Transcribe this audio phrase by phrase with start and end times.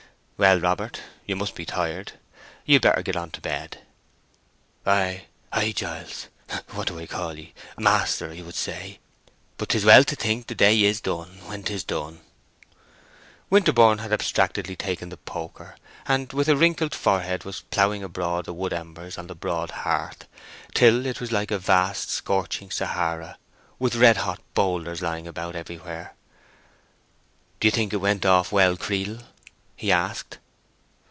[0.43, 2.13] "Well, Robert, you must be tired.
[2.65, 3.83] You'd better get on to bed."
[4.87, 7.53] "Ay, ay, Giles—what do I call ye?
[7.77, 8.97] Maister, I would say.
[9.57, 12.21] But 'tis well to think the day is done, when 'tis done."
[13.51, 15.75] Winterborne had abstractedly taken the poker,
[16.07, 20.25] and with a wrinkled forehead was ploughing abroad the wood embers on the broad hearth,
[20.73, 23.37] till it was like a vast scorching Sahara,
[23.77, 26.15] with red hot bowlders lying about everywhere.
[27.59, 29.19] "Do you think it went off well, Creedle?"
[29.77, 30.37] he asked.